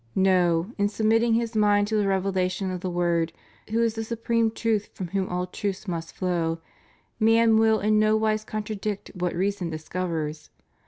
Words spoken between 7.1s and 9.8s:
man will in no wise contradict what reason